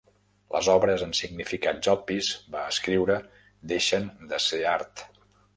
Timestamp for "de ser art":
4.33-5.09